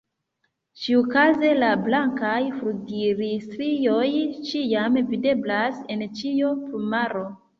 Ĉiukaze 0.83 1.49
la 1.57 1.67
blankaj 1.87 2.39
flugilstrioj 2.61 4.09
ĉiam 4.51 4.97
videblas 5.13 5.81
en 5.97 6.03
ĉiu 6.21 6.57
plumaro. 6.65 7.25